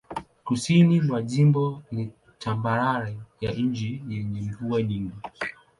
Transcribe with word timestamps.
Kusini 0.43 1.01
mwa 1.01 1.21
jimbo 1.23 1.83
ni 1.91 2.11
tambarare 2.39 3.17
ya 3.41 3.53
chini 3.55 4.03
yenye 4.13 4.41
mvua 4.41 4.81
nyingi. 4.83 5.13